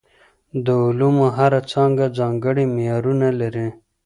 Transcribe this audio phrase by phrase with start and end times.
[0.65, 3.67] د علومو هره څانګه ځانګړي معیارونه لري.